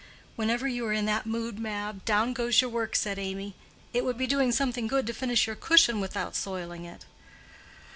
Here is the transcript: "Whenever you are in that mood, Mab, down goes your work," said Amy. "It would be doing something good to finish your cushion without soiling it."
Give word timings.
"Whenever 0.35 0.67
you 0.67 0.83
are 0.87 0.91
in 0.93 1.05
that 1.05 1.27
mood, 1.27 1.59
Mab, 1.59 2.03
down 2.05 2.33
goes 2.33 2.59
your 2.59 2.71
work," 2.71 2.95
said 2.95 3.19
Amy. 3.19 3.53
"It 3.93 4.03
would 4.03 4.17
be 4.17 4.25
doing 4.25 4.51
something 4.51 4.87
good 4.87 5.05
to 5.05 5.13
finish 5.13 5.45
your 5.45 5.55
cushion 5.55 5.99
without 6.01 6.35
soiling 6.35 6.85
it." 6.85 7.05